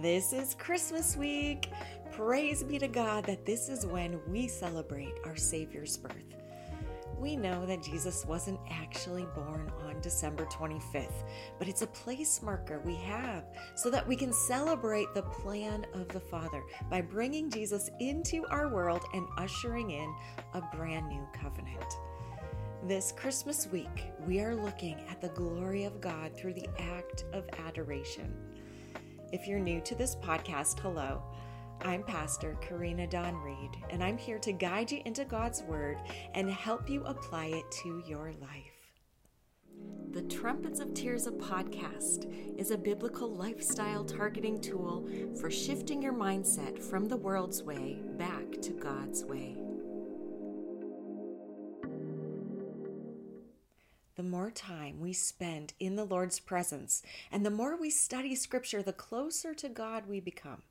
This 0.00 0.32
is 0.32 0.54
Christmas 0.54 1.18
week. 1.18 1.68
Praise 2.12 2.62
be 2.62 2.78
to 2.78 2.88
God 2.88 3.24
that 3.24 3.44
this 3.44 3.68
is 3.68 3.84
when 3.84 4.18
we 4.26 4.48
celebrate 4.48 5.12
our 5.26 5.36
Savior's 5.36 5.98
birth. 5.98 6.34
We 7.18 7.36
know 7.36 7.66
that 7.66 7.82
Jesus 7.82 8.24
wasn't 8.24 8.58
actually 8.70 9.26
born 9.34 9.70
on 9.84 10.00
December 10.00 10.46
25th, 10.46 11.24
but 11.58 11.68
it's 11.68 11.82
a 11.82 11.88
place 11.88 12.40
marker 12.42 12.80
we 12.80 12.96
have 12.96 13.44
so 13.74 13.90
that 13.90 14.08
we 14.08 14.16
can 14.16 14.32
celebrate 14.32 15.12
the 15.12 15.22
plan 15.22 15.84
of 15.92 16.08
the 16.08 16.20
Father 16.20 16.62
by 16.88 17.02
bringing 17.02 17.50
Jesus 17.50 17.90
into 18.00 18.46
our 18.46 18.72
world 18.72 19.04
and 19.12 19.28
ushering 19.36 19.90
in 19.90 20.12
a 20.54 20.62
brand 20.74 21.06
new 21.08 21.28
covenant. 21.34 21.98
This 22.88 23.12
Christmas 23.12 23.68
week, 23.70 24.06
we 24.26 24.40
are 24.40 24.56
looking 24.56 25.04
at 25.10 25.20
the 25.20 25.28
glory 25.28 25.84
of 25.84 26.00
God 26.00 26.34
through 26.34 26.54
the 26.54 26.68
act 26.78 27.24
of 27.34 27.44
adoration. 27.66 28.34
If 29.32 29.48
you're 29.48 29.58
new 29.58 29.80
to 29.80 29.94
this 29.94 30.14
podcast, 30.14 30.78
hello. 30.80 31.22
I'm 31.80 32.02
Pastor 32.02 32.54
Karina 32.60 33.06
Don 33.06 33.34
Reed, 33.36 33.70
and 33.88 34.04
I'm 34.04 34.18
here 34.18 34.38
to 34.38 34.52
guide 34.52 34.92
you 34.92 35.00
into 35.06 35.24
God's 35.24 35.62
Word 35.62 35.96
and 36.34 36.50
help 36.50 36.90
you 36.90 37.02
apply 37.04 37.46
it 37.46 37.64
to 37.82 38.02
your 38.06 38.34
life. 38.42 39.00
The 40.10 40.20
Trumpets 40.24 40.80
of 40.80 40.92
Tears 40.92 41.26
a 41.26 41.30
podcast 41.32 42.30
is 42.58 42.72
a 42.72 42.76
biblical 42.76 43.34
lifestyle 43.34 44.04
targeting 44.04 44.60
tool 44.60 45.08
for 45.40 45.50
shifting 45.50 46.02
your 46.02 46.12
mindset 46.12 46.78
from 46.78 47.06
the 47.06 47.16
world's 47.16 47.62
way 47.62 48.02
back 48.18 48.60
to 48.60 48.72
God's 48.72 49.24
way. 49.24 49.56
The 54.16 54.22
more 54.22 54.50
time 54.50 55.00
we 55.00 55.12
spend 55.12 55.72
in 55.80 55.96
the 55.96 56.04
Lord's 56.04 56.38
presence 56.38 57.02
and 57.30 57.44
the 57.44 57.50
more 57.50 57.76
we 57.76 57.90
study 57.90 58.34
Scripture, 58.34 58.82
the 58.82 58.92
closer 58.92 59.54
to 59.54 59.68
God 59.68 60.06
we 60.06 60.20
become. 60.20 60.62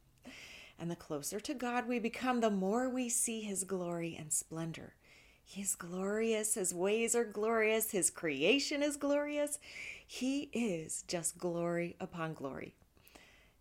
And 0.77 0.90
the 0.90 0.95
closer 0.95 1.40
to 1.40 1.54
God 1.54 1.88
we 1.88 2.00
become, 2.00 2.42
the 2.42 2.50
more 2.50 2.89
we 2.89 3.09
see 3.09 3.42
His 3.42 3.64
glory 3.64 4.16
and 4.19 4.31
splendor. 4.31 4.95
He 5.44 5.62
is 5.62 5.75
glorious, 5.75 6.53
His 6.56 6.73
ways 6.73 7.14
are 7.16 7.25
glorious, 7.25 7.92
His 7.92 8.09
creation 8.09 8.81
is 8.81 8.95
glorious. 8.95 9.59
He 10.06 10.50
is 10.53 11.03
just 11.08 11.38
glory 11.38 11.95
upon 12.00 12.34
glory. 12.34 12.75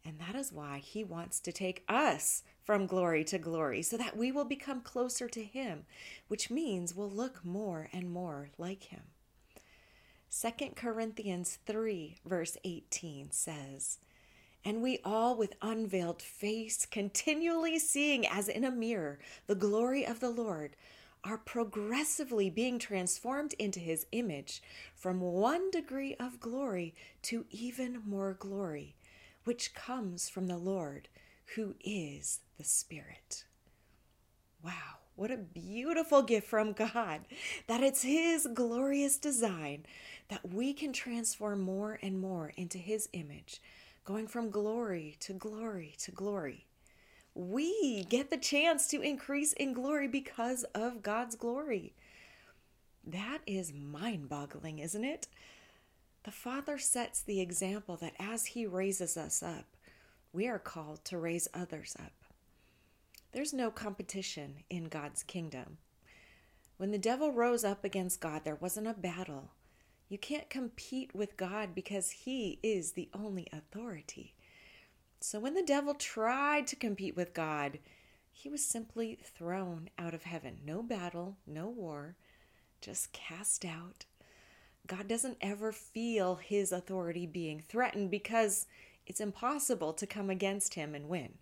And 0.04 0.18
that 0.18 0.34
is 0.34 0.52
why 0.52 0.78
He 0.78 1.04
wants 1.04 1.40
to 1.40 1.52
take 1.52 1.84
us 1.88 2.42
from 2.64 2.86
glory 2.86 3.24
to 3.24 3.38
glory 3.38 3.82
so 3.82 3.96
that 3.96 4.16
we 4.16 4.30
will 4.32 4.44
become 4.44 4.80
closer 4.80 5.28
to 5.28 5.42
Him, 5.42 5.84
which 6.28 6.50
means 6.50 6.94
we'll 6.94 7.10
look 7.10 7.44
more 7.44 7.88
and 7.92 8.10
more 8.10 8.50
like 8.56 8.84
Him. 8.84 9.02
2 10.30 10.70
Corinthians 10.76 11.58
3, 11.66 12.18
verse 12.24 12.56
18 12.62 13.32
says, 13.32 13.98
And 14.64 14.80
we 14.80 15.00
all 15.04 15.36
with 15.36 15.54
unveiled 15.60 16.22
face, 16.22 16.86
continually 16.86 17.80
seeing 17.80 18.24
as 18.24 18.46
in 18.46 18.62
a 18.62 18.70
mirror 18.70 19.18
the 19.48 19.56
glory 19.56 20.06
of 20.06 20.20
the 20.20 20.30
Lord, 20.30 20.76
are 21.24 21.36
progressively 21.36 22.48
being 22.48 22.78
transformed 22.78 23.54
into 23.58 23.80
his 23.80 24.06
image 24.12 24.62
from 24.94 25.20
one 25.20 25.68
degree 25.72 26.14
of 26.14 26.38
glory 26.38 26.94
to 27.22 27.44
even 27.50 28.00
more 28.06 28.32
glory, 28.32 28.94
which 29.42 29.74
comes 29.74 30.28
from 30.28 30.46
the 30.46 30.56
Lord, 30.56 31.08
who 31.56 31.74
is 31.80 32.38
the 32.56 32.64
Spirit. 32.64 33.44
Wow. 34.62 34.99
What 35.20 35.30
a 35.30 35.36
beautiful 35.36 36.22
gift 36.22 36.48
from 36.48 36.72
God 36.72 37.26
that 37.66 37.82
it's 37.82 38.04
His 38.04 38.48
glorious 38.54 39.18
design 39.18 39.84
that 40.30 40.50
we 40.50 40.72
can 40.72 40.94
transform 40.94 41.60
more 41.60 41.98
and 42.00 42.18
more 42.18 42.54
into 42.56 42.78
His 42.78 43.06
image, 43.12 43.60
going 44.06 44.26
from 44.28 44.48
glory 44.48 45.18
to 45.20 45.34
glory 45.34 45.94
to 45.98 46.10
glory. 46.10 46.64
We 47.34 48.04
get 48.04 48.30
the 48.30 48.38
chance 48.38 48.86
to 48.86 49.02
increase 49.02 49.52
in 49.52 49.74
glory 49.74 50.08
because 50.08 50.64
of 50.74 51.02
God's 51.02 51.36
glory. 51.36 51.92
That 53.06 53.40
is 53.46 53.74
mind 53.74 54.30
boggling, 54.30 54.78
isn't 54.78 55.04
it? 55.04 55.28
The 56.24 56.30
Father 56.30 56.78
sets 56.78 57.20
the 57.20 57.42
example 57.42 57.96
that 57.96 58.14
as 58.18 58.46
He 58.46 58.64
raises 58.64 59.18
us 59.18 59.42
up, 59.42 59.66
we 60.32 60.48
are 60.48 60.58
called 60.58 61.04
to 61.04 61.18
raise 61.18 61.46
others 61.52 61.94
up. 62.02 62.19
There's 63.32 63.52
no 63.52 63.70
competition 63.70 64.64
in 64.68 64.84
God's 64.84 65.22
kingdom. 65.22 65.78
When 66.78 66.90
the 66.90 66.98
devil 66.98 67.32
rose 67.32 67.62
up 67.62 67.84
against 67.84 68.20
God, 68.20 68.42
there 68.44 68.56
wasn't 68.56 68.88
a 68.88 68.94
battle. 68.94 69.50
You 70.08 70.18
can't 70.18 70.50
compete 70.50 71.14
with 71.14 71.36
God 71.36 71.74
because 71.74 72.10
he 72.10 72.58
is 72.62 72.92
the 72.92 73.08
only 73.14 73.46
authority. 73.52 74.34
So 75.20 75.38
when 75.38 75.54
the 75.54 75.62
devil 75.62 75.94
tried 75.94 76.66
to 76.68 76.76
compete 76.76 77.14
with 77.14 77.34
God, 77.34 77.78
he 78.32 78.48
was 78.48 78.64
simply 78.64 79.18
thrown 79.22 79.90
out 79.98 80.14
of 80.14 80.24
heaven. 80.24 80.58
No 80.64 80.82
battle, 80.82 81.36
no 81.46 81.68
war, 81.68 82.16
just 82.80 83.12
cast 83.12 83.64
out. 83.64 84.06
God 84.86 85.06
doesn't 85.06 85.36
ever 85.40 85.70
feel 85.70 86.36
his 86.36 86.72
authority 86.72 87.26
being 87.26 87.60
threatened 87.60 88.10
because 88.10 88.66
it's 89.06 89.20
impossible 89.20 89.92
to 89.92 90.06
come 90.06 90.30
against 90.30 90.74
him 90.74 90.94
and 90.94 91.08
win. 91.08 91.34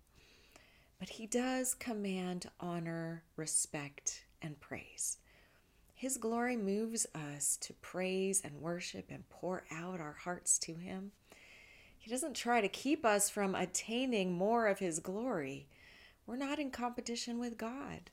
But 0.99 1.09
he 1.09 1.27
does 1.27 1.73
command 1.73 2.49
honor, 2.59 3.23
respect, 3.37 4.25
and 4.41 4.59
praise. 4.59 5.17
His 5.95 6.17
glory 6.17 6.57
moves 6.57 7.05
us 7.15 7.57
to 7.61 7.73
praise 7.73 8.41
and 8.43 8.61
worship 8.61 9.05
and 9.09 9.27
pour 9.29 9.63
out 9.71 9.99
our 9.99 10.17
hearts 10.23 10.57
to 10.59 10.75
him. 10.75 11.11
He 11.97 12.09
doesn't 12.09 12.35
try 12.35 12.61
to 12.61 12.67
keep 12.67 13.05
us 13.05 13.29
from 13.29 13.55
attaining 13.55 14.33
more 14.33 14.67
of 14.67 14.79
his 14.79 14.99
glory. 14.99 15.67
We're 16.25 16.37
not 16.37 16.59
in 16.59 16.71
competition 16.71 17.39
with 17.39 17.57
God. 17.57 18.11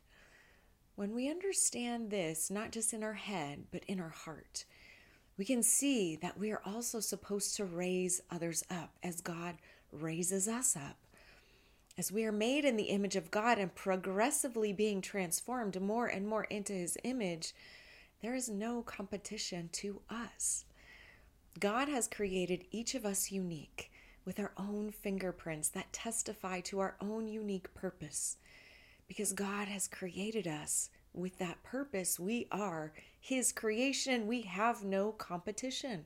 When 0.97 1.15
we 1.15 1.29
understand 1.31 2.11
this, 2.11 2.51
not 2.51 2.73
just 2.73 2.93
in 2.93 3.03
our 3.03 3.13
head, 3.13 3.65
but 3.71 3.85
in 3.85 4.01
our 4.01 4.09
heart, 4.11 4.65
we 5.37 5.45
can 5.45 5.63
see 5.63 6.17
that 6.17 6.39
we 6.39 6.51
are 6.51 6.63
also 6.65 7.01
supposed 7.01 7.57
to 7.57 7.65
raise 7.65 8.21
others 8.31 8.65
up 8.71 8.95
as 9.03 9.21
God 9.21 9.57
raises 9.93 10.49
us 10.49 10.77
up. 10.77 10.97
As 11.99 12.13
we 12.13 12.27
are 12.27 12.33
made 12.33 12.67
in 12.67 12.77
the 12.77 12.91
image 12.91 13.17
of 13.17 13.31
God 13.31 13.59
and 13.59 13.75
progressively 13.75 14.71
being 14.71 15.01
transformed 15.01 15.81
more 15.81 16.07
and 16.07 16.29
more 16.29 16.45
into 16.45 16.75
his 16.75 16.99
image, 17.05 17.55
there 18.21 18.35
is 18.35 18.51
no 18.51 18.83
competition 18.83 19.71
to 19.73 20.03
us. 20.11 20.67
God 21.59 21.89
has 21.89 22.07
created 22.07 22.67
each 22.71 22.95
of 22.95 23.07
us 23.07 23.33
unique 23.33 23.91
with 24.27 24.39
our 24.39 24.53
own 24.59 24.91
fingerprints 24.91 25.71
that 25.71 25.91
testify 25.95 26.61
to 26.61 26.81
our 26.81 26.97
own 27.01 27.29
unique 27.29 27.73
purpose. 27.73 28.37
Because 29.09 29.33
God 29.33 29.69
has 29.69 29.89
created 29.89 30.47
us 30.47 30.91
with 31.15 31.39
that 31.39 31.63
purpose, 31.63 32.21
we 32.21 32.47
are 32.53 32.93
His 33.19 33.53
creation. 33.53 34.27
We 34.27 34.43
have 34.43 34.85
no 34.85 35.13
competition. 35.13 36.05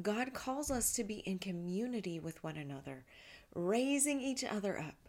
God 0.00 0.32
calls 0.32 0.70
us 0.70 0.92
to 0.92 1.02
be 1.02 1.18
in 1.20 1.40
community 1.40 2.20
with 2.20 2.44
one 2.44 2.56
another 2.56 3.04
raising 3.54 4.20
each 4.20 4.44
other 4.44 4.78
up. 4.78 5.08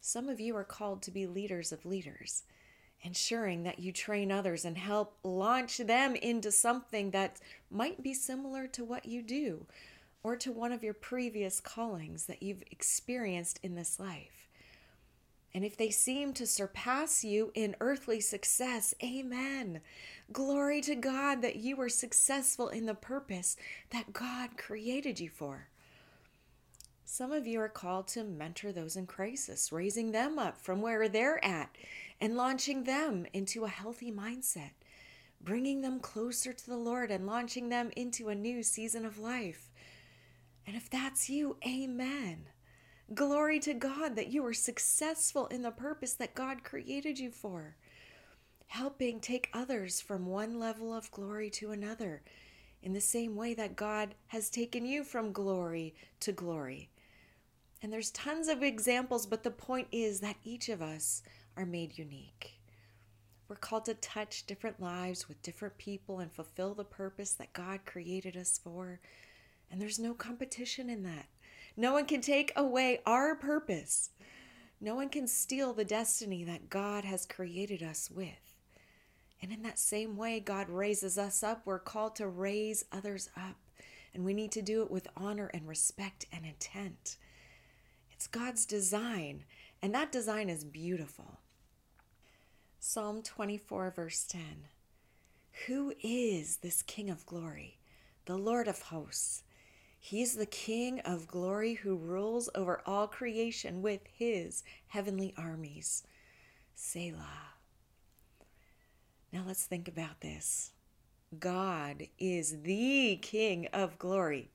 Some 0.00 0.28
of 0.28 0.40
you 0.40 0.56
are 0.56 0.64
called 0.64 1.02
to 1.02 1.10
be 1.10 1.26
leaders 1.26 1.72
of 1.72 1.84
leaders, 1.84 2.44
ensuring 3.02 3.64
that 3.64 3.78
you 3.78 3.92
train 3.92 4.30
others 4.30 4.64
and 4.64 4.78
help 4.78 5.18
launch 5.24 5.78
them 5.78 6.14
into 6.16 6.52
something 6.52 7.10
that 7.10 7.40
might 7.70 8.02
be 8.02 8.14
similar 8.14 8.66
to 8.68 8.84
what 8.84 9.06
you 9.06 9.22
do 9.22 9.66
or 10.22 10.36
to 10.36 10.52
one 10.52 10.72
of 10.72 10.82
your 10.82 10.94
previous 10.94 11.60
callings 11.60 12.26
that 12.26 12.42
you've 12.42 12.62
experienced 12.70 13.60
in 13.62 13.74
this 13.74 14.00
life. 14.00 14.48
And 15.54 15.64
if 15.64 15.76
they 15.76 15.90
seem 15.90 16.34
to 16.34 16.46
surpass 16.46 17.24
you 17.24 17.50
in 17.54 17.76
earthly 17.80 18.20
success, 18.20 18.92
amen. 19.02 19.80
Glory 20.30 20.80
to 20.82 20.94
God 20.94 21.42
that 21.42 21.56
you 21.56 21.76
were 21.76 21.88
successful 21.88 22.68
in 22.68 22.86
the 22.86 22.94
purpose 22.94 23.56
that 23.90 24.12
God 24.12 24.58
created 24.58 25.18
you 25.18 25.30
for. 25.30 25.68
Some 27.08 27.30
of 27.30 27.46
you 27.46 27.60
are 27.60 27.68
called 27.68 28.08
to 28.08 28.24
mentor 28.24 28.72
those 28.72 28.96
in 28.96 29.06
crisis, 29.06 29.70
raising 29.70 30.10
them 30.10 30.40
up 30.40 30.58
from 30.60 30.82
where 30.82 31.08
they're 31.08 31.42
at 31.42 31.70
and 32.20 32.36
launching 32.36 32.82
them 32.82 33.26
into 33.32 33.64
a 33.64 33.68
healthy 33.68 34.10
mindset, 34.10 34.72
bringing 35.40 35.82
them 35.82 36.00
closer 36.00 36.52
to 36.52 36.66
the 36.66 36.76
Lord 36.76 37.12
and 37.12 37.24
launching 37.24 37.68
them 37.68 37.90
into 37.96 38.28
a 38.28 38.34
new 38.34 38.64
season 38.64 39.06
of 39.06 39.20
life. 39.20 39.70
And 40.66 40.74
if 40.74 40.90
that's 40.90 41.30
you, 41.30 41.56
amen. 41.64 42.48
Glory 43.14 43.60
to 43.60 43.72
God 43.72 44.16
that 44.16 44.32
you 44.32 44.44
are 44.44 44.52
successful 44.52 45.46
in 45.46 45.62
the 45.62 45.70
purpose 45.70 46.14
that 46.14 46.34
God 46.34 46.64
created 46.64 47.20
you 47.20 47.30
for, 47.30 47.76
helping 48.66 49.20
take 49.20 49.48
others 49.54 50.00
from 50.00 50.26
one 50.26 50.58
level 50.58 50.92
of 50.92 51.12
glory 51.12 51.50
to 51.50 51.70
another 51.70 52.22
in 52.82 52.92
the 52.92 53.00
same 53.00 53.36
way 53.36 53.54
that 53.54 53.76
God 53.76 54.16
has 54.26 54.50
taken 54.50 54.84
you 54.84 55.04
from 55.04 55.32
glory 55.32 55.94
to 56.18 56.32
glory. 56.32 56.90
And 57.86 57.92
there's 57.92 58.10
tons 58.10 58.48
of 58.48 58.64
examples, 58.64 59.26
but 59.26 59.44
the 59.44 59.50
point 59.52 59.86
is 59.92 60.18
that 60.18 60.38
each 60.42 60.68
of 60.68 60.82
us 60.82 61.22
are 61.56 61.64
made 61.64 61.96
unique. 61.96 62.58
We're 63.46 63.54
called 63.54 63.84
to 63.84 63.94
touch 63.94 64.44
different 64.44 64.80
lives 64.80 65.28
with 65.28 65.40
different 65.40 65.78
people 65.78 66.18
and 66.18 66.32
fulfill 66.32 66.74
the 66.74 66.82
purpose 66.82 67.34
that 67.34 67.52
God 67.52 67.86
created 67.86 68.36
us 68.36 68.58
for. 68.58 68.98
And 69.70 69.80
there's 69.80 70.00
no 70.00 70.14
competition 70.14 70.90
in 70.90 71.04
that. 71.04 71.26
No 71.76 71.92
one 71.92 72.06
can 72.06 72.20
take 72.20 72.52
away 72.56 73.02
our 73.06 73.36
purpose. 73.36 74.10
No 74.80 74.96
one 74.96 75.08
can 75.08 75.28
steal 75.28 75.72
the 75.72 75.84
destiny 75.84 76.42
that 76.42 76.68
God 76.68 77.04
has 77.04 77.24
created 77.24 77.84
us 77.84 78.10
with. 78.10 78.56
And 79.40 79.52
in 79.52 79.62
that 79.62 79.78
same 79.78 80.16
way, 80.16 80.40
God 80.40 80.68
raises 80.68 81.18
us 81.18 81.44
up. 81.44 81.62
We're 81.64 81.78
called 81.78 82.16
to 82.16 82.26
raise 82.26 82.84
others 82.90 83.30
up. 83.36 83.54
And 84.12 84.24
we 84.24 84.34
need 84.34 84.50
to 84.50 84.60
do 84.60 84.82
it 84.82 84.90
with 84.90 85.06
honor 85.16 85.52
and 85.54 85.68
respect 85.68 86.26
and 86.32 86.44
intent. 86.44 87.16
It's 88.16 88.26
God's 88.26 88.64
design, 88.64 89.44
and 89.82 89.94
that 89.94 90.10
design 90.10 90.48
is 90.48 90.64
beautiful. 90.64 91.40
Psalm 92.80 93.22
24, 93.22 93.90
verse 93.94 94.24
10 94.24 94.40
Who 95.66 95.92
is 96.02 96.56
this 96.56 96.80
King 96.80 97.10
of 97.10 97.26
glory? 97.26 97.76
The 98.24 98.38
Lord 98.38 98.68
of 98.68 98.80
hosts. 98.80 99.42
He's 99.98 100.34
the 100.34 100.46
King 100.46 101.00
of 101.00 101.26
glory 101.26 101.74
who 101.74 101.94
rules 101.94 102.48
over 102.54 102.80
all 102.86 103.06
creation 103.06 103.82
with 103.82 104.00
his 104.10 104.64
heavenly 104.88 105.34
armies. 105.36 106.02
Selah. 106.74 107.52
Now 109.30 109.44
let's 109.46 109.64
think 109.64 109.88
about 109.88 110.22
this. 110.22 110.72
God 111.38 112.06
is 112.18 112.62
the 112.62 113.18
King 113.20 113.66
of 113.74 113.98
glory. 113.98 114.48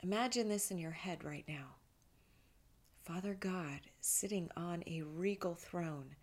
Imagine 0.00 0.48
this 0.48 0.70
in 0.70 0.78
your 0.78 0.92
head 0.92 1.24
right 1.24 1.44
now. 1.48 1.74
Father 3.06 3.36
God 3.38 3.82
sitting 4.00 4.50
on 4.56 4.82
a 4.84 5.02
regal 5.02 5.54
throne 5.54 6.16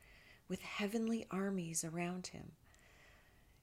with 0.49 0.61
heavenly 0.61 1.25
armies 1.31 1.85
around 1.85 2.27
him. 2.27 2.51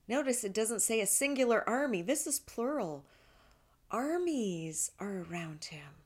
Notice 0.08 0.42
it 0.42 0.54
doesn't 0.54 0.80
say 0.80 1.02
a 1.02 1.06
singular 1.06 1.62
army, 1.68 2.00
this 2.00 2.26
is 2.26 2.40
plural. 2.40 3.04
Armies 3.90 4.90
are 4.98 5.26
around 5.30 5.66
him. 5.66 6.00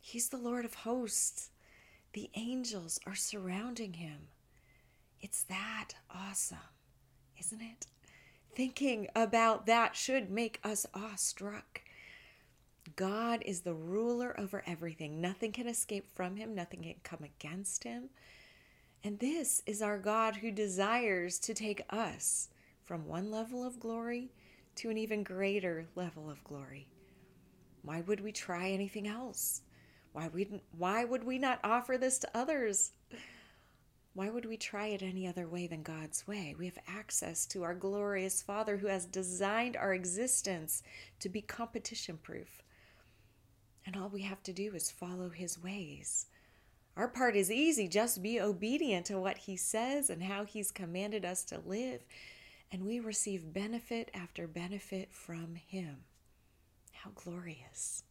He's 0.00 0.28
the 0.28 0.36
Lord 0.36 0.64
of 0.64 0.74
hosts. 0.74 1.50
The 2.12 2.30
angels 2.36 3.00
are 3.06 3.16
surrounding 3.16 3.94
him. 3.94 4.28
It's 5.20 5.42
that 5.44 5.94
awesome, 6.14 6.58
isn't 7.40 7.60
it? 7.60 7.88
Thinking 8.54 9.08
about 9.16 9.66
that 9.66 9.96
should 9.96 10.30
make 10.30 10.60
us 10.62 10.86
awestruck. 10.94 11.80
God 12.96 13.42
is 13.44 13.60
the 13.60 13.74
ruler 13.74 14.38
over 14.38 14.62
everything. 14.66 15.20
Nothing 15.20 15.52
can 15.52 15.66
escape 15.66 16.06
from 16.14 16.36
him, 16.36 16.54
nothing 16.54 16.82
can 16.82 16.94
come 17.02 17.24
against 17.24 17.84
him. 17.84 18.10
And 19.02 19.18
this 19.18 19.62
is 19.66 19.80
our 19.80 19.98
God 19.98 20.36
who 20.36 20.50
desires 20.50 21.38
to 21.40 21.54
take 21.54 21.82
us 21.90 22.48
from 22.84 23.06
one 23.06 23.30
level 23.30 23.66
of 23.66 23.80
glory 23.80 24.30
to 24.76 24.90
an 24.90 24.98
even 24.98 25.22
greater 25.22 25.86
level 25.94 26.30
of 26.30 26.44
glory. 26.44 26.86
Why 27.82 28.02
would 28.02 28.20
we 28.20 28.32
try 28.32 28.70
anything 28.70 29.06
else? 29.06 29.62
Why, 30.12 30.28
why 30.76 31.04
would 31.04 31.24
we 31.24 31.38
not 31.38 31.60
offer 31.64 31.96
this 31.96 32.18
to 32.18 32.30
others? 32.34 32.92
Why 34.12 34.28
would 34.28 34.44
we 34.44 34.56
try 34.56 34.88
it 34.88 35.02
any 35.02 35.26
other 35.26 35.46
way 35.46 35.66
than 35.66 35.82
God's 35.82 36.26
way? 36.26 36.54
We 36.58 36.66
have 36.66 36.78
access 36.88 37.46
to 37.46 37.62
our 37.62 37.74
glorious 37.74 38.42
Father 38.42 38.76
who 38.76 38.88
has 38.88 39.06
designed 39.06 39.76
our 39.76 39.94
existence 39.94 40.82
to 41.20 41.28
be 41.28 41.40
competition 41.40 42.18
proof. 42.20 42.62
And 43.86 43.96
all 43.96 44.08
we 44.08 44.22
have 44.22 44.42
to 44.44 44.52
do 44.52 44.74
is 44.74 44.90
follow 44.90 45.30
His 45.30 45.62
ways. 45.62 46.26
Our 46.96 47.08
part 47.08 47.36
is 47.36 47.50
easy, 47.50 47.88
just 47.88 48.22
be 48.22 48.40
obedient 48.40 49.06
to 49.06 49.18
what 49.18 49.38
He 49.38 49.56
says 49.56 50.10
and 50.10 50.22
how 50.22 50.44
He's 50.44 50.70
commanded 50.70 51.24
us 51.24 51.44
to 51.44 51.60
live, 51.64 52.00
and 52.70 52.84
we 52.84 53.00
receive 53.00 53.52
benefit 53.52 54.10
after 54.12 54.46
benefit 54.46 55.12
from 55.12 55.54
Him. 55.54 56.04
How 56.92 57.10
glorious! 57.14 58.04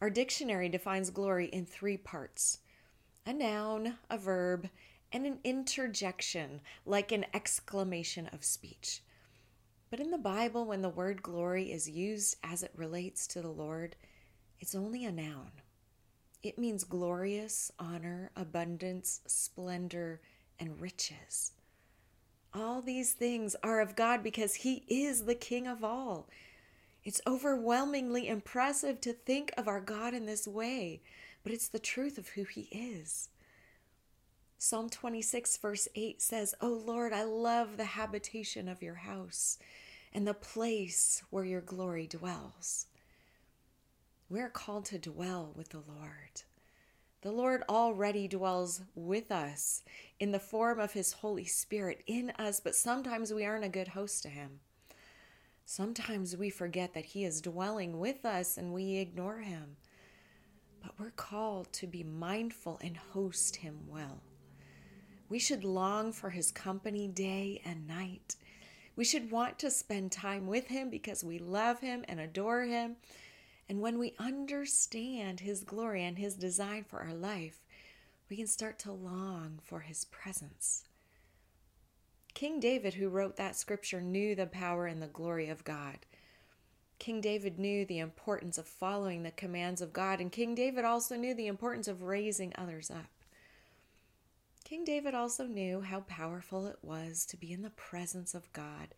Our 0.00 0.10
dictionary 0.10 0.68
defines 0.68 1.10
glory 1.10 1.46
in 1.46 1.66
three 1.66 1.96
parts 1.96 2.58
a 3.24 3.32
noun, 3.32 3.98
a 4.10 4.18
verb, 4.18 4.68
and 5.12 5.26
an 5.26 5.38
interjection, 5.44 6.60
like 6.84 7.12
an 7.12 7.26
exclamation 7.34 8.28
of 8.32 8.44
speech. 8.44 9.02
But 9.90 10.00
in 10.00 10.10
the 10.10 10.18
Bible, 10.18 10.64
when 10.64 10.82
the 10.82 10.88
word 10.88 11.22
glory 11.22 11.70
is 11.70 11.88
used 11.88 12.36
as 12.42 12.62
it 12.62 12.72
relates 12.74 13.26
to 13.28 13.42
the 13.42 13.50
Lord, 13.50 13.94
it's 14.62 14.76
only 14.76 15.04
a 15.04 15.10
noun. 15.10 15.50
It 16.40 16.56
means 16.56 16.84
glorious, 16.84 17.72
honor, 17.80 18.30
abundance, 18.36 19.20
splendor, 19.26 20.20
and 20.60 20.80
riches. 20.80 21.50
All 22.54 22.80
these 22.80 23.12
things 23.12 23.56
are 23.64 23.80
of 23.80 23.96
God 23.96 24.22
because 24.22 24.54
He 24.54 24.84
is 24.86 25.24
the 25.24 25.34
King 25.34 25.66
of 25.66 25.82
all. 25.82 26.28
It's 27.02 27.20
overwhelmingly 27.26 28.28
impressive 28.28 29.00
to 29.00 29.12
think 29.12 29.52
of 29.56 29.66
our 29.66 29.80
God 29.80 30.14
in 30.14 30.26
this 30.26 30.46
way, 30.46 31.02
but 31.42 31.52
it's 31.52 31.68
the 31.68 31.80
truth 31.80 32.16
of 32.16 32.28
who 32.28 32.44
He 32.44 32.68
is. 32.70 33.30
Psalm 34.58 34.88
26, 34.88 35.56
verse 35.56 35.88
8 35.96 36.22
says, 36.22 36.54
O 36.60 36.68
Lord, 36.68 37.12
I 37.12 37.24
love 37.24 37.76
the 37.76 37.84
habitation 37.84 38.68
of 38.68 38.80
your 38.80 38.94
house 38.94 39.58
and 40.12 40.24
the 40.24 40.34
place 40.34 41.24
where 41.30 41.44
your 41.44 41.60
glory 41.60 42.06
dwells. 42.06 42.86
We're 44.32 44.48
called 44.48 44.86
to 44.86 44.98
dwell 44.98 45.52
with 45.54 45.68
the 45.68 45.82
Lord. 45.86 46.40
The 47.20 47.30
Lord 47.30 47.64
already 47.68 48.26
dwells 48.26 48.80
with 48.94 49.30
us 49.30 49.82
in 50.18 50.32
the 50.32 50.38
form 50.38 50.80
of 50.80 50.94
His 50.94 51.12
Holy 51.12 51.44
Spirit 51.44 52.02
in 52.06 52.30
us, 52.38 52.58
but 52.58 52.74
sometimes 52.74 53.34
we 53.34 53.44
aren't 53.44 53.66
a 53.66 53.68
good 53.68 53.88
host 53.88 54.22
to 54.22 54.30
Him. 54.30 54.60
Sometimes 55.66 56.34
we 56.34 56.48
forget 56.48 56.94
that 56.94 57.04
He 57.04 57.26
is 57.26 57.42
dwelling 57.42 58.00
with 58.00 58.24
us 58.24 58.56
and 58.56 58.72
we 58.72 58.96
ignore 58.96 59.40
Him. 59.40 59.76
But 60.82 60.94
we're 60.98 61.10
called 61.10 61.70
to 61.74 61.86
be 61.86 62.02
mindful 62.02 62.80
and 62.82 62.96
host 62.96 63.56
Him 63.56 63.80
well. 63.86 64.22
We 65.28 65.40
should 65.40 65.62
long 65.62 66.10
for 66.10 66.30
His 66.30 66.50
company 66.50 67.06
day 67.06 67.60
and 67.66 67.86
night. 67.86 68.36
We 68.96 69.04
should 69.04 69.30
want 69.30 69.58
to 69.58 69.70
spend 69.70 70.10
time 70.10 70.46
with 70.46 70.68
Him 70.68 70.88
because 70.88 71.22
we 71.22 71.38
love 71.38 71.80
Him 71.80 72.02
and 72.08 72.18
adore 72.18 72.62
Him 72.62 72.96
and 73.68 73.80
when 73.80 73.98
we 73.98 74.14
understand 74.18 75.40
His 75.40 75.64
glory 75.64 76.04
and 76.04 76.18
His 76.18 76.34
design 76.34 76.84
for 76.84 77.00
our 77.00 77.14
life, 77.14 77.58
we 78.28 78.36
can 78.36 78.46
start 78.46 78.78
to 78.80 78.92
long 78.92 79.60
for 79.62 79.80
His 79.80 80.04
presence. 80.06 80.84
King 82.34 82.60
David, 82.60 82.94
who 82.94 83.08
wrote 83.08 83.36
that 83.36 83.56
scripture, 83.56 84.00
knew 84.00 84.34
the 84.34 84.46
power 84.46 84.86
and 84.86 85.02
the 85.02 85.06
glory 85.06 85.48
of 85.48 85.64
God. 85.64 85.98
King 86.98 87.20
David 87.20 87.58
knew 87.58 87.84
the 87.84 87.98
importance 87.98 88.58
of 88.58 88.66
following 88.66 89.22
the 89.22 89.30
commands 89.30 89.82
of 89.82 89.92
God, 89.92 90.20
and 90.20 90.30
King 90.30 90.54
David 90.54 90.84
also 90.84 91.16
knew 91.16 91.34
the 91.34 91.48
importance 91.48 91.88
of 91.88 92.02
raising 92.02 92.52
others 92.56 92.90
up. 92.90 93.10
King 94.64 94.84
David 94.84 95.14
also 95.14 95.46
knew 95.46 95.80
how 95.80 96.00
powerful 96.00 96.66
it 96.66 96.78
was 96.80 97.26
to 97.26 97.36
be 97.36 97.52
in 97.52 97.62
the 97.62 97.70
presence 97.70 98.34
of 98.34 98.52
God, 98.52 98.94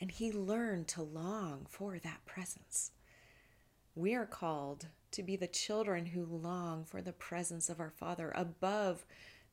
and 0.00 0.10
he 0.10 0.30
learned 0.30 0.86
to 0.88 1.02
long 1.02 1.66
for 1.68 1.98
that 1.98 2.24
presence. 2.26 2.92
We 3.94 4.14
are 4.14 4.26
called 4.26 4.86
to 5.10 5.22
be 5.22 5.34
the 5.34 5.48
children 5.48 6.06
who 6.06 6.24
long 6.24 6.84
for 6.84 7.02
the 7.02 7.12
presence 7.12 7.68
of 7.68 7.80
our 7.80 7.90
Father 7.90 8.32
above 8.34 9.04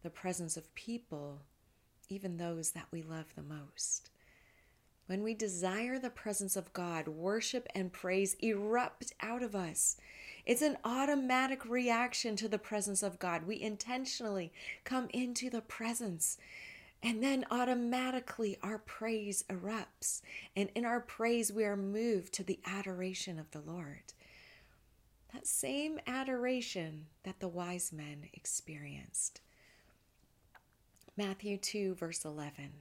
the 0.03 0.11
presence 0.11 0.55
of 0.55 0.73
people, 0.75 1.41
even 2.07 2.37
those 2.37 2.71
that 2.71 2.87
we 2.91 3.01
love 3.01 3.33
the 3.35 3.41
most. 3.41 4.11
When 5.07 5.23
we 5.23 5.33
desire 5.33 5.97
the 5.97 6.09
presence 6.09 6.55
of 6.55 6.73
God, 6.73 7.07
worship 7.07 7.67
and 7.73 7.91
praise 7.91 8.35
erupt 8.39 9.13
out 9.21 9.41
of 9.41 9.55
us. 9.55 9.97
It's 10.45 10.61
an 10.61 10.77
automatic 10.83 11.65
reaction 11.65 12.35
to 12.35 12.47
the 12.47 12.59
presence 12.59 13.01
of 13.01 13.17
God. 13.17 13.47
We 13.47 13.59
intentionally 13.59 14.51
come 14.83 15.07
into 15.13 15.49
the 15.49 15.61
presence, 15.61 16.37
and 17.01 17.23
then 17.23 17.45
automatically 17.49 18.57
our 18.61 18.77
praise 18.77 19.45
erupts. 19.49 20.21
And 20.55 20.69
in 20.75 20.85
our 20.85 20.99
praise, 20.99 21.51
we 21.51 21.63
are 21.63 21.77
moved 21.77 22.33
to 22.33 22.43
the 22.43 22.59
adoration 22.65 23.39
of 23.39 23.49
the 23.51 23.61
Lord 23.61 24.13
that 25.33 25.47
same 25.47 25.99
adoration 26.07 27.07
that 27.23 27.39
the 27.39 27.47
wise 27.47 27.91
men 27.91 28.29
experienced. 28.33 29.41
Matthew 31.15 31.57
2, 31.57 31.95
verse 31.95 32.23
11. 32.23 32.71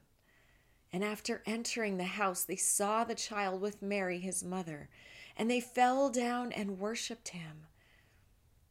And 0.93 1.03
after 1.03 1.43
entering 1.47 1.97
the 1.97 2.05
house, 2.05 2.45
they 2.45 2.57
saw 2.57 3.05
the 3.05 3.15
child 3.15 3.61
with 3.61 3.83
Mary, 3.83 4.19
his 4.19 4.45
mother, 4.45 4.88
and 5.37 5.50
they 5.50 5.61
fell 5.61 6.11
down 6.11 6.53
and 6.53 6.79
worshipped 6.79 7.29
him. 7.29 7.67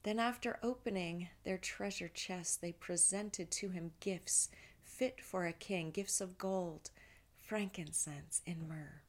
Then, 0.04 0.20
after 0.20 0.60
opening 0.62 1.30
their 1.44 1.58
treasure 1.58 2.08
chests, 2.08 2.56
they 2.56 2.72
presented 2.72 3.50
to 3.52 3.70
him 3.70 3.92
gifts 4.00 4.50
fit 4.84 5.20
for 5.20 5.46
a 5.46 5.54
king 5.54 5.92
gifts 5.92 6.22
of 6.22 6.38
gold, 6.38 6.92
frankincense, 7.40 8.42
and 8.46 8.68
myrrh. 8.68 9.02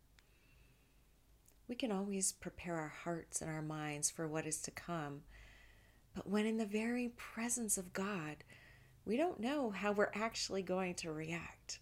We 1.69 1.75
can 1.75 1.91
always 1.91 2.33
prepare 2.33 2.77
our 2.77 2.93
hearts 3.05 3.41
and 3.41 3.51
our 3.51 3.63
minds 3.63 4.11
for 4.11 4.29
what 4.29 4.47
is 4.47 4.61
to 4.63 4.71
come. 4.71 5.23
But 6.15 6.29
when 6.29 6.47
in 6.47 6.59
the 6.59 6.67
very 6.67 7.09
presence 7.09 7.77
of 7.77 7.93
God, 7.93 8.45
we 9.05 9.17
don't 9.17 9.41
know 9.41 9.71
how 9.71 9.93
we're 9.93 10.11
actually 10.15 10.63
going 10.63 10.95
to 10.97 11.13
react. 11.13 11.81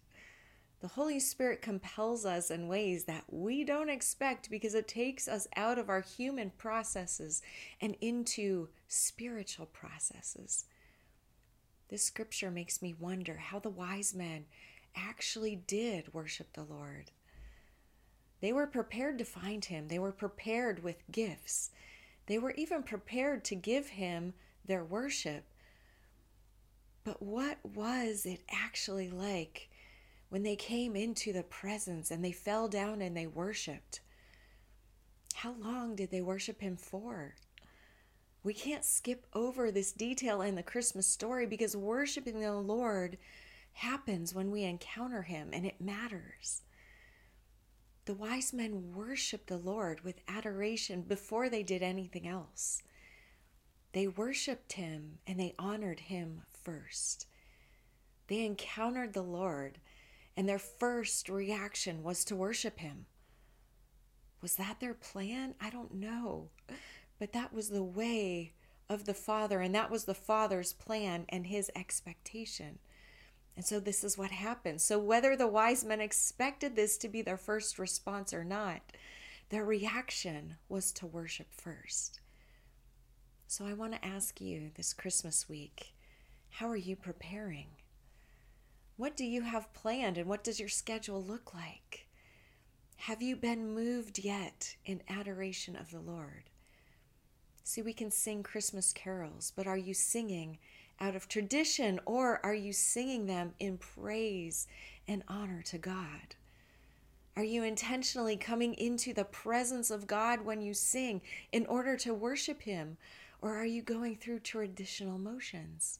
The 0.81 0.88
Holy 0.88 1.19
Spirit 1.19 1.62
compels 1.62 2.26
us 2.26 2.50
in 2.50 2.69
ways 2.69 3.05
that 3.05 3.25
we 3.29 3.64
don't 3.64 3.88
expect 3.88 4.50
because 4.50 4.75
it 4.75 4.87
takes 4.87 5.26
us 5.29 5.47
out 5.57 5.79
of 5.79 5.88
our 5.88 6.03
human 6.03 6.50
processes 6.59 7.41
and 7.81 7.97
into 8.03 8.69
spiritual 8.87 9.67
processes. 9.67 10.67
This 11.88 12.03
scripture 12.03 12.50
makes 12.50 12.83
me 12.83 12.95
wonder 12.99 13.37
how 13.37 13.61
the 13.61 13.71
wise 13.71 14.14
men 14.14 14.45
actually 14.95 15.57
did 15.57 16.12
worship 16.12 16.53
the 16.53 16.64
Lord. 16.64 17.12
They 18.44 18.52
were 18.52 18.66
prepared 18.66 19.16
to 19.16 19.24
find 19.24 19.64
him, 19.64 19.88
they 19.88 19.98
were 19.98 20.12
prepared 20.12 20.82
with 20.82 21.10
gifts, 21.10 21.70
they 22.26 22.38
were 22.38 22.50
even 22.50 22.82
prepared 22.82 23.42
to 23.44 23.54
give 23.54 23.88
him 23.88 24.34
their 24.66 24.84
worship. 24.84 25.44
But 27.04 27.22
what 27.22 27.56
was 27.64 28.26
it 28.26 28.42
actually 28.50 29.08
like 29.08 29.70
when 30.28 30.42
they 30.42 30.56
came 30.56 30.94
into 30.94 31.32
the 31.32 31.42
presence 31.42 32.10
and 32.10 32.22
they 32.22 32.32
fell 32.32 32.68
down 32.68 33.00
and 33.00 33.16
they 33.16 33.26
worshiped? 33.26 34.00
How 35.36 35.52
long 35.52 35.96
did 35.96 36.10
they 36.10 36.20
worship 36.20 36.60
him 36.60 36.76
for? 36.76 37.36
We 38.42 38.52
can't 38.52 38.84
skip 38.84 39.24
over 39.32 39.70
this 39.70 39.90
detail 39.90 40.42
in 40.42 40.54
the 40.54 40.62
Christmas 40.62 41.06
story 41.06 41.46
because 41.46 41.74
worshiping 41.74 42.40
the 42.40 42.52
Lord 42.52 43.16
happens 43.72 44.34
when 44.34 44.50
we 44.50 44.64
encounter 44.64 45.22
him 45.22 45.48
and 45.54 45.64
it 45.64 45.80
matters. 45.80 46.60
The 48.06 48.14
wise 48.14 48.52
men 48.52 48.92
worshiped 48.94 49.46
the 49.46 49.56
Lord 49.56 50.02
with 50.02 50.20
adoration 50.28 51.02
before 51.02 51.49
they 51.49 51.62
did 51.62 51.82
anything 51.82 52.28
else. 52.28 52.82
They 53.92 54.06
worshiped 54.06 54.75
him 54.75 55.18
and 55.26 55.40
they 55.40 55.54
honored 55.58 56.00
him 56.00 56.42
first. 56.62 57.26
They 58.28 58.44
encountered 58.44 59.12
the 59.12 59.23
Lord, 59.23 59.78
and 60.37 60.49
their 60.49 60.58
first 60.58 61.28
reaction 61.28 62.02
was 62.02 62.25
to 62.25 62.37
worship 62.37 62.78
him. 62.80 63.06
Was 64.40 64.56
that 64.56 64.80
their 64.80 64.94
plan? 64.94 65.54
I 65.61 65.70
don't 65.70 65.94
know. 65.94 66.49
But 67.18 67.32
that 67.32 67.52
was 67.52 67.68
the 67.68 67.82
way 67.82 68.52
of 68.88 69.04
the 69.04 69.14
Father, 69.14 69.61
and 69.61 69.75
that 69.75 69.90
was 69.90 70.04
the 70.04 70.14
Father's 70.14 70.73
plan 70.73 71.25
and 71.28 71.46
his 71.46 71.70
expectation. 71.75 72.78
And 73.56 73.64
so 73.64 73.78
this 73.78 74.02
is 74.02 74.18
what 74.18 74.30
happened. 74.30 74.80
So, 74.80 74.99
whether 74.99 75.37
the 75.37 75.46
wise 75.46 75.84
men 75.84 76.00
expected 76.00 76.75
this 76.75 76.96
to 76.99 77.08
be 77.08 77.23
their 77.23 77.37
first 77.37 77.78
response 77.78 78.34
or 78.34 78.44
not, 78.44 78.80
their 79.50 79.64
reaction 79.64 80.56
was 80.68 80.90
to 80.92 81.06
worship 81.06 81.52
first. 81.52 82.20
So, 83.46 83.66
I 83.66 83.75
want 83.75 83.92
to 83.92 84.04
ask 84.04 84.40
you 84.40 84.70
this 84.75 84.92
Christmas 84.92 85.49
week 85.49 85.94
how 86.50 86.68
are 86.68 86.76
you 86.76 86.96
preparing? 86.96 87.66
What 88.96 89.16
do 89.16 89.25
you 89.25 89.42
have 89.42 89.75
planned, 89.75 90.18
and 90.18 90.28
what 90.28 90.44
does 90.44 90.61
your 90.61 90.68
schedule 90.68 91.23
look 91.23 91.52
like? 91.52 92.06
Have 92.96 93.20
you 93.20 93.34
been 93.34 93.75
moved 93.75 94.20
yet 94.20 94.76
in 94.84 95.02
adoration 95.08 95.75
of 95.75 95.90
the 95.90 96.00
Lord? 96.00 96.44
See, 97.64 97.82
we 97.82 97.92
can 97.92 98.11
sing 98.11 98.42
Christmas 98.42 98.92
carols, 98.92 99.52
but 99.56 99.66
are 99.66 99.76
you 99.76 99.94
singing 99.94 100.58
out 101.00 101.16
of 101.16 101.28
tradition 101.28 102.00
or 102.06 102.44
are 102.44 102.54
you 102.54 102.72
singing 102.72 103.26
them 103.26 103.54
in 103.58 103.78
praise 103.78 104.66
and 105.06 105.22
honor 105.28 105.62
to 105.62 105.78
God? 105.78 106.36
Are 107.36 107.44
you 107.44 107.64
intentionally 107.64 108.36
coming 108.36 108.74
into 108.74 109.12
the 109.12 109.24
presence 109.24 109.90
of 109.90 110.06
God 110.06 110.44
when 110.44 110.60
you 110.60 110.72
sing 110.72 111.20
in 111.50 111.66
order 111.66 111.96
to 111.96 112.14
worship 112.14 112.62
Him? 112.62 112.96
Or 113.42 113.56
are 113.56 113.66
you 113.66 113.82
going 113.82 114.16
through 114.16 114.40
traditional 114.40 115.18
motions? 115.18 115.98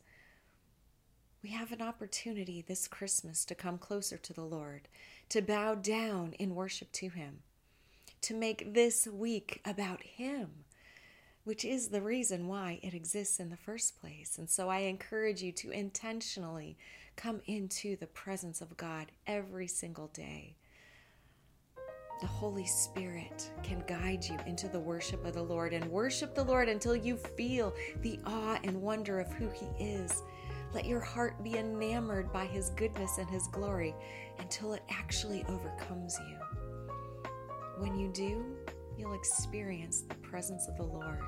We 1.43 1.51
have 1.51 1.73
an 1.73 1.83
opportunity 1.83 2.63
this 2.63 2.87
Christmas 2.87 3.45
to 3.47 3.55
come 3.55 3.79
closer 3.79 4.17
to 4.17 4.33
the 4.33 4.45
Lord, 4.45 4.89
to 5.29 5.43
bow 5.43 5.75
down 5.75 6.35
in 6.39 6.55
worship 6.55 6.93
to 6.93 7.09
Him, 7.09 7.41
to 8.23 8.33
make 8.33 8.73
this 8.73 9.07
week 9.07 9.61
about 9.65 10.03
Him 10.03 10.65
which 11.45 11.65
is 11.65 11.89
the 11.89 12.01
reason 12.01 12.49
why 12.49 12.81
it 12.83 12.95
exists 12.95 13.39
in 13.39 13.51
the 13.51 13.57
first 13.57 14.01
place. 14.01 14.39
And 14.39 14.49
so 14.49 14.69
I 14.69 14.79
encourage 14.79 15.43
you 15.43 15.53
to 15.53 15.71
intentionally 15.71 16.77
come 17.17 17.43
into 17.47 17.97
the 17.97 18.07
presence 18.07 18.61
of 18.61 18.77
God 18.77 19.13
every 19.27 19.69
single 19.69 20.09
day. 20.09 20.57
The 22.21 22.27
Holy 22.27 22.65
Spirit 22.65 23.51
can 23.63 23.85
guide 23.87 24.25
you 24.25 24.39
into 24.47 24.69
the 24.69 24.81
worship 24.81 25.25
of 25.27 25.35
the 25.35 25.43
Lord 25.43 25.75
and 25.75 25.85
worship 25.91 26.35
the 26.35 26.45
Lord 26.45 26.69
until 26.69 26.97
you 26.97 27.17
feel 27.17 27.75
the 28.01 28.19
awe 28.25 28.59
and 28.65 28.81
wonder 28.81 29.21
of 29.21 29.33
who 29.33 29.51
He 29.51 29.67
is. 29.85 30.23
Let 30.73 30.87
your 30.87 31.01
heart 31.01 31.43
be 31.45 31.59
enamored 31.59 32.33
by 32.33 32.47
His 32.47 32.71
goodness 32.71 33.19
and 33.19 33.29
His 33.29 33.47
glory 33.49 33.95
until 34.39 34.73
it 34.73 34.83
actually 34.91 35.45
overcomes 35.49 36.19
you. 36.29 36.39
When 37.79 37.97
you 37.97 38.09
do, 38.13 38.57
you'll 38.99 39.15
experience 39.15 40.03
the 40.03 40.15
presence 40.17 40.69
of 40.69 40.77
the 40.77 40.83
Lord 40.83 41.21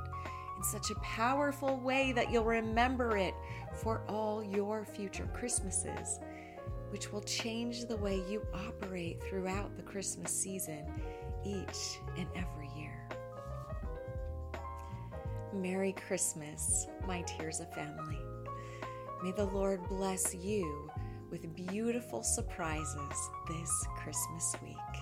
in 0.56 0.62
such 0.62 0.90
a 0.90 0.94
powerful 0.96 1.76
way 1.78 2.12
that 2.12 2.30
you'll 2.30 2.44
remember 2.44 3.16
it 3.16 3.34
for 3.74 4.02
all 4.08 4.42
your 4.42 4.84
future 4.84 5.28
Christmases, 5.34 6.20
which 6.90 7.12
will 7.12 7.22
change 7.22 7.84
the 7.84 7.96
way 7.96 8.22
you 8.28 8.42
operate 8.54 9.22
throughout 9.22 9.76
the 9.76 9.82
Christmas 9.82 10.30
season 10.30 10.86
each 11.44 11.98
and 12.16 12.26
every 12.34 12.70
year. 12.76 13.08
Merry 15.52 15.92
Christmas, 15.92 16.86
my 17.06 17.22
Tears 17.22 17.60
of 17.60 17.72
Family. 17.72 18.18
May 19.22 19.32
the 19.32 19.46
Lord 19.46 19.80
bless 19.88 20.34
you 20.34 20.90
with 21.30 21.54
beautiful 21.54 22.22
surprises 22.22 23.30
this 23.48 23.86
Christmas 23.96 24.54
week. 24.62 24.95